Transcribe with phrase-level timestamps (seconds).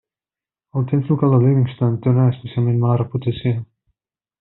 [0.79, 3.57] El temps local de Livingston té una especialment mala reputació.